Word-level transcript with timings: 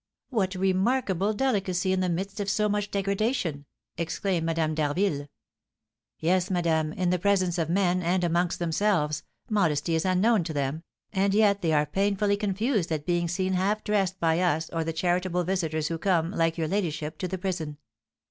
'""What 0.31 0.55
remarkable 0.55 1.31
delicacy 1.31 1.93
in 1.93 1.99
the 1.99 2.09
midst 2.09 2.39
of 2.39 2.49
so 2.49 2.67
much 2.67 2.89
degradation!" 2.89 3.65
exclaimed 3.99 4.47
Madame 4.47 4.73
d'Harville. 4.73 5.27
"Yes, 6.17 6.49
madame, 6.49 6.91
in 6.93 7.11
the 7.11 7.19
presence 7.19 7.59
of 7.59 7.69
men, 7.69 8.01
and 8.01 8.23
amongst 8.23 8.57
themselves, 8.57 9.21
modesty 9.47 9.93
is 9.93 10.03
unknown 10.03 10.43
to 10.45 10.53
them, 10.53 10.81
and 11.13 11.35
yet 11.35 11.61
they 11.61 11.71
are 11.71 11.85
painfully 11.85 12.35
confused 12.35 12.91
at 12.91 13.05
being 13.05 13.27
seen 13.27 13.53
half 13.53 13.83
dressed 13.83 14.19
by 14.19 14.39
us 14.39 14.71
or 14.71 14.83
the 14.83 14.91
charitable 14.91 15.43
visitors 15.43 15.87
who 15.89 15.99
come, 15.99 16.31
like 16.31 16.57
your 16.57 16.67
ladyship, 16.67 17.19
to 17.19 17.27
the 17.27 17.37
prison. 17.37 17.77